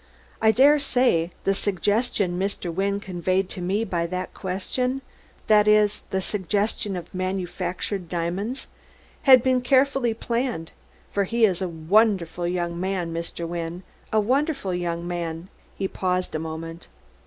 [0.40, 2.72] _I dare say the suggestion Mr.
[2.72, 5.02] Wynne conveyed to me by that question
[5.46, 8.66] that is, the suggestion of manufactured diamonds
[9.24, 10.70] had been carefully planned,
[11.10, 13.46] for he is a wonderful young man, Mr.
[13.46, 16.88] Wynne a wonderful young man." He paused a moment.